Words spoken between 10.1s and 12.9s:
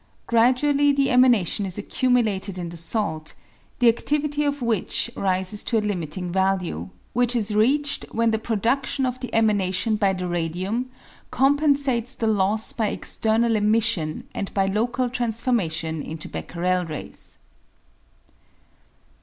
the radium com pensates the loss by